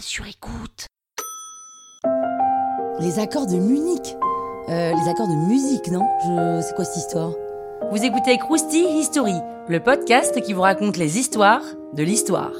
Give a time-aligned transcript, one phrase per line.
[0.00, 0.86] sur écoute.
[3.00, 4.16] Les accords de Munich.
[4.68, 6.02] Euh, les accords de musique, non?
[6.22, 6.62] Je...
[6.66, 7.32] C'est quoi cette histoire?
[7.90, 9.34] Vous écoutez Krusty History,
[9.68, 11.62] le podcast qui vous raconte les histoires
[11.92, 12.52] de l'histoire.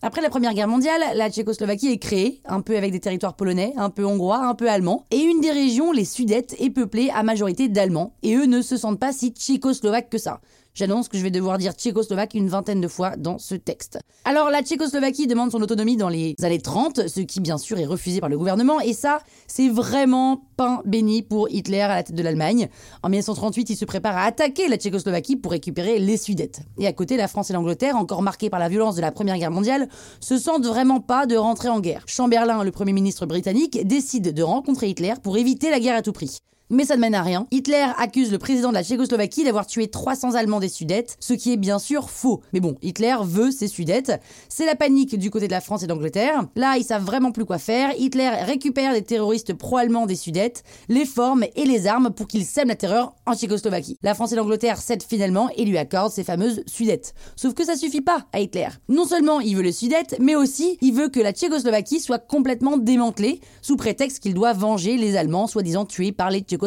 [0.00, 3.72] Après la Première Guerre mondiale, la Tchécoslovaquie est créée, un peu avec des territoires polonais,
[3.76, 7.22] un peu hongrois, un peu allemands, et une des régions, les Sudètes, est peuplée à
[7.22, 10.40] majorité d'Allemands, et eux ne se sentent pas si tchécoslovaques que ça.
[10.76, 14.00] J'annonce que je vais devoir dire tchécoslovaque une vingtaine de fois dans ce texte.
[14.24, 17.86] Alors la Tchécoslovaquie demande son autonomie dans les années 30, ce qui bien sûr est
[17.86, 22.16] refusé par le gouvernement, et ça, c'est vraiment pain béni pour Hitler à la tête
[22.16, 22.68] de l'Allemagne.
[23.04, 26.62] En 1938, il se prépare à attaquer la Tchécoslovaquie pour récupérer les Sudètes.
[26.76, 29.38] Et à côté, la France et l'Angleterre, encore marquées par la violence de la Première
[29.38, 32.02] Guerre mondiale, se sentent vraiment pas de rentrer en guerre.
[32.08, 36.12] Chamberlain, le Premier ministre britannique, décide de rencontrer Hitler pour éviter la guerre à tout
[36.12, 36.40] prix.
[36.74, 37.46] Mais ça ne mène à rien.
[37.52, 41.52] Hitler accuse le président de la Tchécoslovaquie d'avoir tué 300 Allemands des Sudètes, ce qui
[41.52, 42.40] est bien sûr faux.
[42.52, 44.20] Mais bon, Hitler veut ces Sudètes.
[44.48, 46.48] C'est la panique du côté de la France et d'Angleterre.
[46.56, 47.92] Là, ils savent vraiment plus quoi faire.
[47.96, 52.70] Hitler récupère des terroristes pro-allemands des Sudètes, les forme et les armes pour qu'ils sèment
[52.70, 53.96] la terreur en Tchécoslovaquie.
[54.02, 57.14] La France et l'Angleterre cèdent finalement et lui accordent ces fameuses Sudètes.
[57.36, 58.66] Sauf que ça suffit pas à Hitler.
[58.88, 62.78] Non seulement il veut les Sudètes, mais aussi il veut que la Tchécoslovaquie soit complètement
[62.78, 66.63] démantelée, sous prétexte qu'il doit venger les Allemands soi-disant tués par les Tchécoslovaques.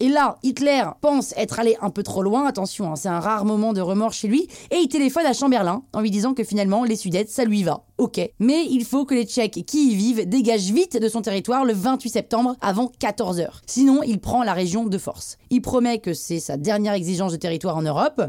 [0.00, 3.44] Et là, Hitler pense être allé un peu trop loin, attention, hein, c'est un rare
[3.44, 6.84] moment de remords chez lui, et il téléphone à Chamberlain en lui disant que finalement
[6.84, 7.84] les Sudètes, ça lui va.
[7.98, 8.20] Ok.
[8.38, 11.72] Mais il faut que les Tchèques qui y vivent dégagent vite de son territoire le
[11.72, 13.48] 28 septembre avant 14h.
[13.66, 15.36] Sinon, il prend la région de force.
[15.50, 18.22] Il promet que c'est sa dernière exigence de territoire en Europe.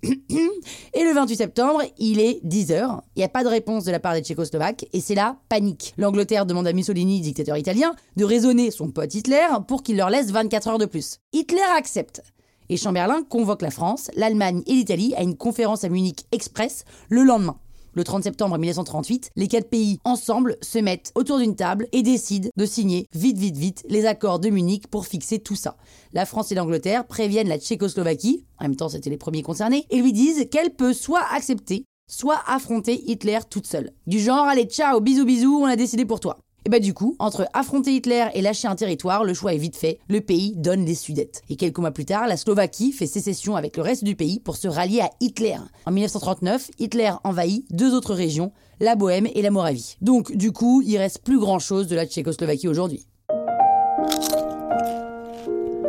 [0.94, 3.00] Et le 28 septembre, il est 10h.
[3.16, 5.94] Il n'y a pas de réponse de la part des Tchécoslovaques et c'est la panique.
[5.96, 10.30] L'Angleterre demande à Mussolini, dictateur italien, de raisonner son pote Hitler pour qu'il leur laisse
[10.30, 11.18] 24 heures de plus.
[11.32, 12.22] Hitler accepte.
[12.68, 17.22] Et Chamberlain convoque la France, l'Allemagne et l'Italie à une conférence à Munich express le
[17.22, 17.58] lendemain.
[17.98, 22.48] Le 30 septembre 1938, les quatre pays ensemble se mettent autour d'une table et décident
[22.56, 25.76] de signer vite vite vite les accords de Munich pour fixer tout ça.
[26.12, 30.00] La France et l'Angleterre préviennent la Tchécoslovaquie, en même temps c'était les premiers concernés, et
[30.00, 33.90] lui disent qu'elle peut soit accepter, soit affronter Hitler toute seule.
[34.06, 36.38] Du genre, allez ciao, bisous bisous, on a décidé pour toi.
[36.66, 39.76] Et bah du coup, entre affronter Hitler et lâcher un territoire, le choix est vite
[39.76, 41.42] fait, le pays donne les Sudètes.
[41.48, 44.56] Et quelques mois plus tard, la Slovaquie fait sécession avec le reste du pays pour
[44.56, 45.56] se rallier à Hitler.
[45.86, 49.96] En 1939, Hitler envahit deux autres régions, la Bohème et la Moravie.
[50.00, 53.06] Donc du coup, il reste plus grand chose de la Tchécoslovaquie aujourd'hui.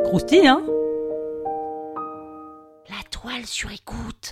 [0.06, 0.64] Croustille, hein?
[2.90, 4.32] La toile sur écoute.